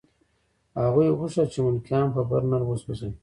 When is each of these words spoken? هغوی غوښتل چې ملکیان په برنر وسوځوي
هغوی 0.83 1.07
غوښتل 1.19 1.47
چې 1.53 1.59
ملکیان 1.67 2.07
په 2.15 2.21
برنر 2.29 2.61
وسوځوي 2.65 3.13